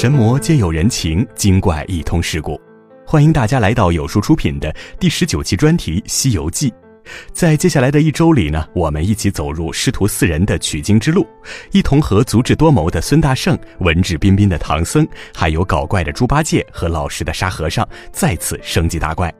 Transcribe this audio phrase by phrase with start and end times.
[0.00, 2.56] 神魔皆有人情，精怪亦通世故。
[3.04, 6.70] 欢迎大家来到有书出品的第十九期专题《西游记》。
[7.32, 11.26] 在接下来的一周里呢，我们一起走入师徒四人的取经之路，
[11.72, 19.34] 一同和足智多谋的孙大圣、文质彬彬的唐僧，还有搞怪的猪八戒和老实的沙和尚再次升级打怪。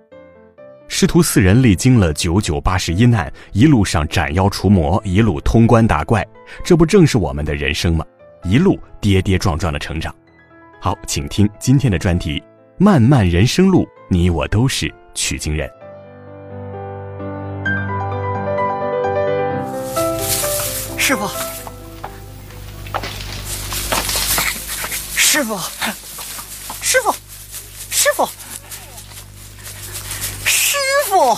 [0.89, 6.27] 师徒四人历经了九九八十一难，一路上斩妖除魔，一路通关打怪，
[6.65, 8.05] 这不正是我们的人生吗？
[8.43, 10.13] 一路跌跌撞撞的成长。
[10.81, 12.41] 好，请听今天的专题：
[12.79, 15.69] 漫漫人生路，你我都是取经人。
[20.97, 21.27] 师傅，
[25.17, 25.59] 师傅，
[26.81, 27.13] 师傅，
[27.91, 28.29] 师傅，
[30.45, 30.77] 师
[31.09, 31.37] 傅，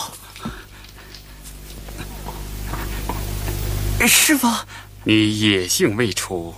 [4.07, 4.47] 师傅，
[5.03, 6.53] 你野性未除，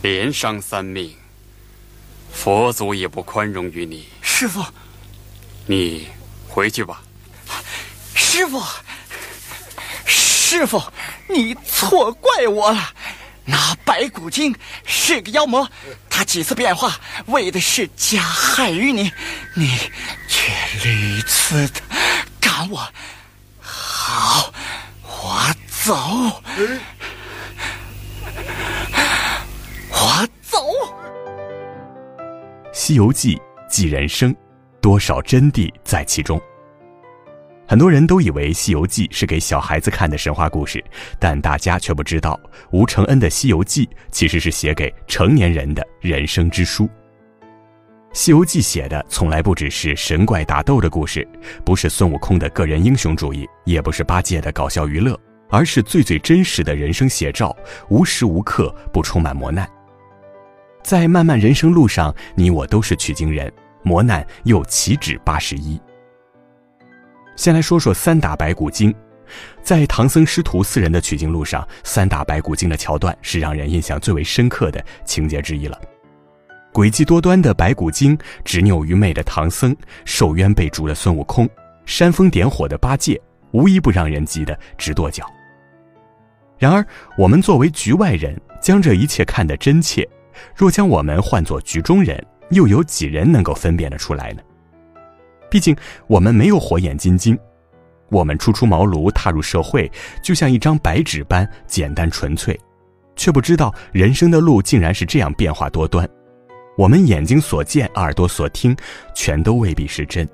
[0.00, 1.19] 连伤三命。
[2.32, 4.64] 佛祖也不宽容于你，师傅，
[5.66, 6.08] 你
[6.48, 7.02] 回去吧。
[8.14, 8.62] 师傅，
[10.06, 10.82] 师傅，
[11.28, 12.88] 你错怪我了。
[13.44, 15.68] 那白骨精是个妖魔，
[16.08, 19.12] 他几次变化，为的是加害于你，
[19.54, 19.78] 你
[20.28, 21.80] 却屡次的
[22.40, 22.88] 赶我。
[23.60, 24.52] 好，
[25.02, 26.42] 我走，
[29.90, 30.58] 我走。
[32.82, 33.36] 《西游记》
[33.68, 34.34] 记人生，
[34.80, 36.40] 多少真谛在其中。
[37.68, 40.82] 很多人都以为《西游记》是给小孩子看的神话故事，
[41.18, 46.86] 但大家却不知道，吴承恩的《西游记》其实是写给成年人的人生之书。
[48.14, 51.28] 《西游记》写的从来不只是神怪打斗的故事，
[51.66, 55.20] 不是孙悟空的个人英雄主义，也不是八戒的搞笑娱乐，
[55.50, 57.54] 而是最最真实的人生写照，
[57.90, 59.68] 无时无刻不充满磨难。
[60.82, 65.80] 在漫漫人生路上，你我都是取经人，磨难又岂止八十一？
[67.36, 68.94] 先来说说三打白骨精，
[69.62, 75.80] 在唐僧师徒四人的取经路上，三打白骨精的桥段是让人印象最为深刻的情节之一了。
[76.72, 79.74] 诡计多端的白骨精，执拗愚昧的唐僧，
[80.04, 81.48] 受冤被逐的孙悟空，
[81.84, 83.20] 煽风点火的八戒，
[83.52, 85.26] 无一不让人急得直跺脚。
[86.58, 86.86] 然而，
[87.16, 90.06] 我们作为局外人，将这一切看得真切。
[90.54, 94.42] 若将我们换作局中人，又有几人能够分辨得出来呢？
[95.50, 97.38] 毕竟我们没有火眼金睛，
[98.08, 99.90] 我们初出茅庐踏入社会，
[100.22, 102.58] 就像一张白纸般简单纯粹，
[103.16, 106.08] 却不知道人生的路竟然是这样变化多端。
[106.76, 108.76] 我们眼睛所见，耳朵所听，
[109.14, 110.28] 全都未必是真。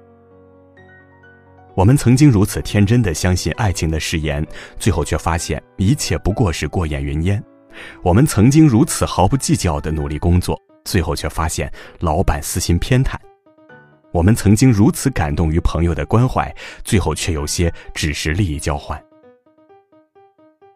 [1.75, 4.47] 我们曾经如此天真的相信爱情的誓言，
[4.79, 7.43] 最后却发现一切不过是过眼云烟。
[8.03, 13.15] 我们曾经如此毫不计较的努力工作，最后却发现老板私心偏袒；
[14.13, 16.55] 我们曾经如此感动于朋友的关怀，
[16.85, 19.03] 最后却有些只是利益交换。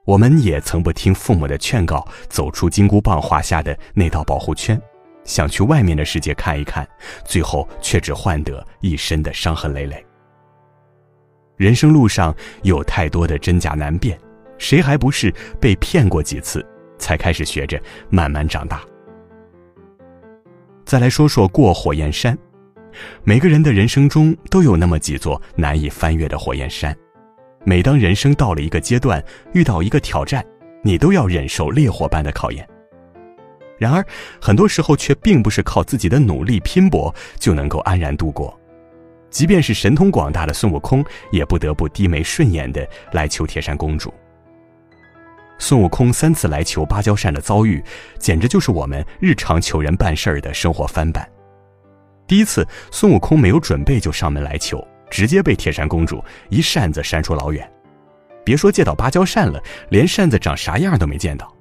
[0.04, 4.80] 我们也曾不听父母的劝告，走出金箍棒画下的那道保护圈，
[5.24, 6.88] 想去外面的世界看一看，
[7.24, 10.04] 最后却只换得一身的伤痕累累。
[11.56, 14.18] 人生路上有太多的真假难辨，
[14.56, 16.66] 谁还不是被骗过几次？
[17.00, 18.82] 才开始学着慢慢长大。
[20.84, 22.38] 再来说说过火焰山，
[23.24, 26.96] 每个人的人生中都有那么几座难以翻越的火焰山。
[27.64, 29.22] 每当人生到了一个阶段，
[29.52, 30.44] 遇到一个挑战，
[30.82, 32.66] 你都要忍受烈火般的考验。
[33.78, 34.04] 然而，
[34.40, 38.58] 很多时候却并不是靠自己的努力拼搏就能够安然度过。
[39.30, 44.12] 即便是神通广大的孙悟空，也不得不低眉顺眼的来求铁扇公主。
[45.60, 47.84] 孙悟空三次来求芭蕉扇的遭遇，
[48.18, 51.28] 简直就是我们日常求人办事儿的生活翻版。
[52.26, 57.70] 第一次，孙悟空没有准备就上门来求，直接被铁扇公主一扇子扇出老远。
[58.42, 61.54] 别说借到芭蕉扇了，连扇子长啥样都没见到。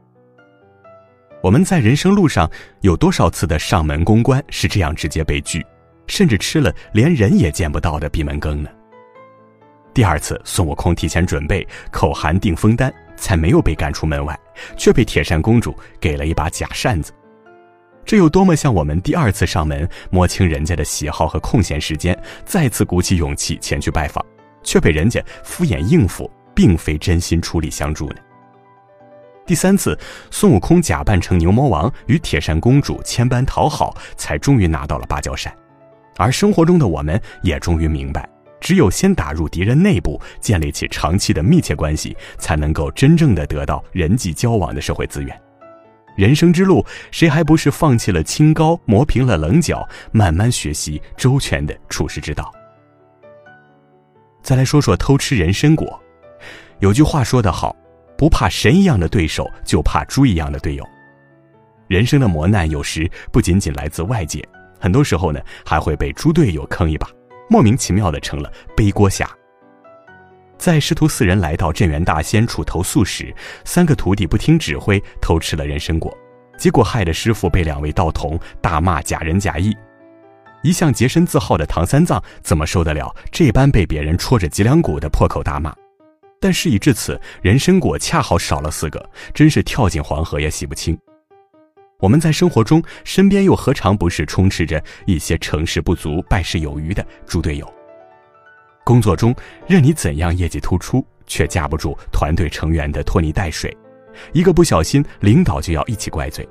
[1.44, 5.66] 我们在人生路上有多少次的上门公关是这样直接被拒，
[6.08, 8.70] 甚至吃了连人也见不到的闭门羹呢？
[9.94, 12.94] 第二次，孙悟空提前准备，口含定风丹。
[13.20, 14.38] 才没有被赶出门外，
[14.78, 17.12] 却被铁扇公主给了一把假扇子。
[18.06, 24.26] 这有多么像我们第二次上门摸清人家的喜好和空闲时间，再次鼓起勇气前去拜访，
[24.64, 28.16] 却被人家敷衍应付，并非真心出力相助呢？
[29.46, 29.98] 第三次，
[30.32, 35.54] 孙悟空假扮成牛魔王与铁扇公主千般讨好，才终于拿到了芭蕉扇。
[36.18, 38.28] 而生活中的我们也终于明白。
[38.70, 45.42] 只有先打入敌人内部，建立起长期的密切关系，才能够真正的得到人际交往的社会资源。
[46.16, 52.54] 人生之路，谁还不是放弃了清高，磨平了棱角，慢慢学习周全的处世之道？
[54.44, 56.00] 再来说说偷吃人参果，
[56.78, 57.76] 有句话说得好，
[58.16, 60.88] 不怕神一样的对手，就怕猪一样的队友。
[61.88, 64.48] 人生的磨难有时不仅仅来自外界，
[64.80, 67.10] 很多时候呢还会被猪队友坑一把，
[67.50, 69.30] 莫名其妙的成了背锅侠。
[70.58, 73.34] 在师徒四人来到镇元大仙处投宿时，
[73.66, 76.16] 三个徒弟不听指挥偷吃了人参果，
[76.58, 79.76] 结果害得师傅被两位道童大骂假仁假义。
[80.62, 85.74] 一向洁身自好的唐三藏怎么受得了这般被别人戳着脊梁骨的破口大骂？
[86.42, 90.98] 但事已至此，人参果恰好少了四个，真是跳进黄河也洗不清。
[92.00, 97.74] 我们在生活中身边又何尝不是充斥着一些成事不足败事有余的猪队友？
[98.86, 99.36] 工作中，
[99.68, 103.76] 任你怎样业绩突出，却架不住团队成员的拖泥带水，
[104.32, 106.48] 一个不小心，领导就要一起怪罪。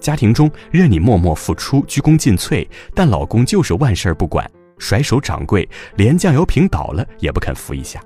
[0.00, 8.02] 家庭中，任你默默付出，鞠躬尽瘁，但老公就是万事不管，甩手掌柜，连酱油瓶倒了也不肯扶一下。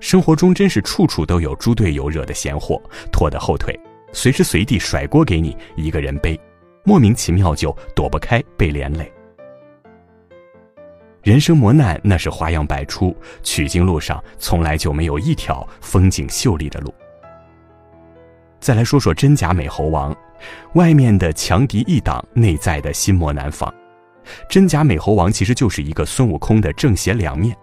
[0.00, 2.80] 生活中真是处处都有猪队友惹的闲祸，
[3.10, 3.74] 拖的后腿，
[4.12, 6.38] 随时随地甩锅给你一个人背，
[6.84, 9.10] 莫名其妙就躲不开被连累。
[11.22, 16.92] 人生磨难那是花样百出，取经路上从来就没有一条风景秀丽的路。
[18.58, 20.14] 再来说说真假美猴王，
[20.74, 23.72] 外面的强敌易挡，内在的心魔难防。
[24.48, 27.56] 真假美猴王其实就是一个孙悟空的正邪两面。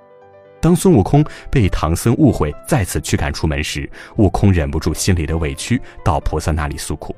[0.61, 7.15] 当孙悟空被唐僧误会，再次驱赶出门时，悟空忍不住心里的委屈，到菩萨那里诉苦。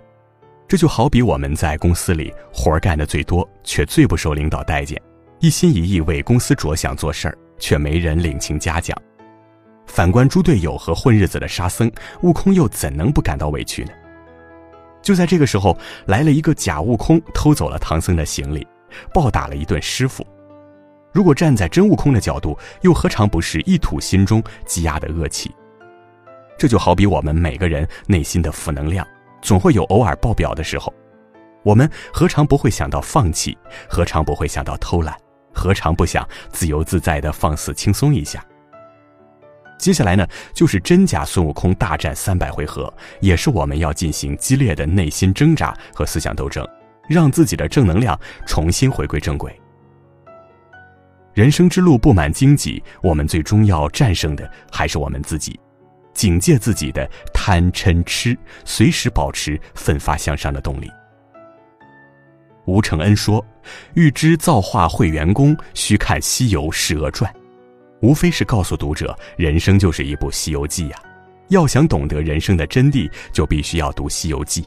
[0.67, 5.01] 这就好比我们在公司里活儿干的最多，却最不受领导待见。
[5.39, 8.97] 一心一意为公司着想做事儿，却没人领情嘉奖。
[9.87, 11.91] 反观猪队友和混日子的沙僧，
[12.21, 13.91] 悟空又怎能不感到委屈呢？
[15.01, 18.65] 就在这个时候，来了一个假悟空，偷走了唐僧的行李，
[19.11, 20.25] 暴打了一顿师傅。
[21.11, 25.53] 如果站在真悟空的角度，又何尝不是一吐心中积压的恶气？
[26.57, 29.05] 这就好比我们每个人内心的负能量，
[29.41, 30.93] 总会有偶尔爆表的时候，
[31.63, 33.57] 我们何尝不会想到放弃？
[33.89, 35.17] 何尝不会想到偷懒？
[35.53, 38.45] 何尝不想自由自在的放肆轻松一下？
[39.77, 46.65] 接下来呢，就是真假孙悟空大战三百回合，也是我们要进行激烈的内心挣扎和思想斗争，
[47.09, 49.60] 让自己的正能量重新回归正轨。
[51.33, 55.57] 人生之路布满荆棘，我们最终要战胜的还是我们自己，
[56.13, 60.91] 警戒自己的贪嗔痴，随时保持奋发向上的动力。
[62.65, 63.43] 吴承恩说
[63.95, 67.31] ：“欲知造化会元功，须看《西游释厄传》。”
[68.01, 70.97] 无非是告诉读者，人生就是一部《西游记》呀。
[71.47, 74.63] 要想懂得人生的真谛，就必须要读《西游记》。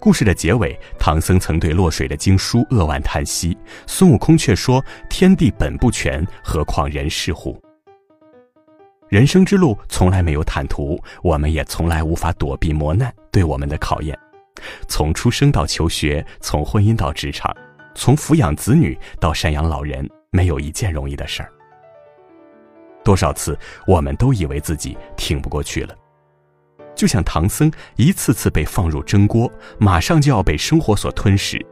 [0.00, 3.56] 故事的结尾，唐僧曾对落水的经书扼腕叹息，
[3.86, 7.60] 孙悟空却说：“天地本不全，何况人世乎？”
[9.08, 14.16] 人生之路从来没有坦途，我们也从来无法躲避磨难对我们的考验。
[14.86, 17.54] 从出生到求学，从婚姻到职场，
[17.94, 21.50] 从抚养子女到赡养老人，没有一件容易的事儿。
[23.02, 25.94] 多少次，我们都以为自己挺不过去了，
[26.98, 31.64] 就像唐僧一次次被放入蒸锅，马上就要被生活所吞噬。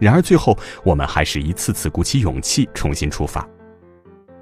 [0.00, 3.46] 然而最后，我们还是一次次鼓起勇气重新出发。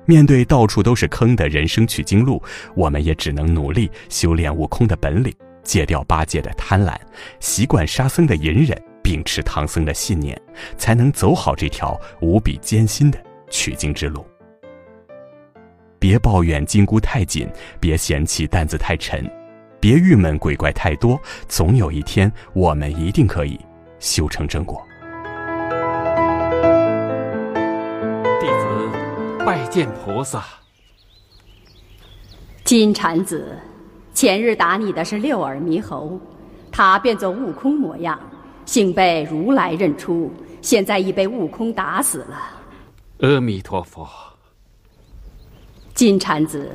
[0.07, 2.41] 面对到处都是坑的人生取经路，
[2.77, 5.35] 我们也只能努力修炼悟空的本领。
[5.65, 6.97] 戒掉八戒的贪婪，
[7.41, 10.41] 习惯沙僧的隐忍，秉持唐僧的信念，
[10.77, 13.19] 才能走好这条无比艰辛的
[13.51, 14.25] 取经之路。
[15.99, 17.49] 别抱怨金箍太紧，
[17.81, 19.29] 别嫌弃担子太沉，
[19.83, 23.59] 别郁闷鬼怪太多，总有一天我们一定可以
[23.99, 24.81] 修成正果。
[28.41, 30.45] 弟子拜见菩萨。
[32.63, 33.59] 金蝉子。
[34.15, 36.21] 前日打你的是六耳猕猴，
[36.71, 38.17] 他变作悟空模样，
[38.65, 42.39] 幸被如来认出，现在已被悟空打死了。
[43.19, 44.09] 阿弥陀佛。
[45.93, 46.71] 金蝉子，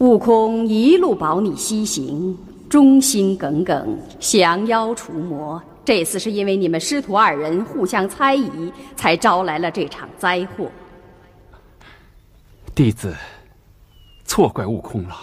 [0.00, 2.34] 悟空一路保你西行，
[2.70, 5.62] 忠心耿耿，降妖除魔。
[5.84, 10.70] 这次是因为你们师徒二人互相猜疑，才招来了这场灾祸。
[12.74, 13.14] 弟子
[14.24, 15.14] 错怪悟空了。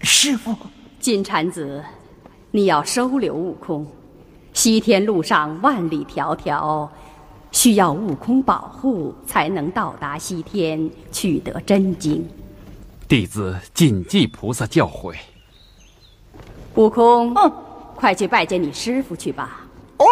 [0.00, 0.56] 师傅，
[0.98, 1.80] 金蝉子，
[2.50, 3.86] 你要收留悟空。
[4.52, 6.88] 西天路上万里迢迢，
[7.52, 12.28] 需要悟空保护，才能到达西天，取得真经。
[13.08, 15.16] 弟子谨记菩萨教诲。
[16.74, 17.52] 悟空，嗯，
[17.96, 19.66] 快去拜见你师傅去吧。
[19.96, 20.04] 哦，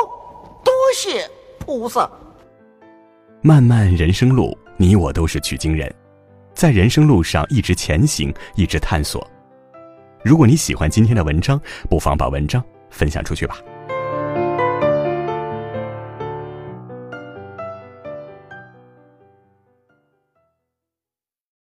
[0.64, 2.10] 多谢菩萨。
[3.42, 5.94] 漫漫人生路，你我都是取经人，
[6.54, 9.24] 在人生路上一直前行，一直探索。
[10.24, 11.60] 如果你喜欢今天的文章，
[11.90, 13.58] 不妨把文章分享出去吧。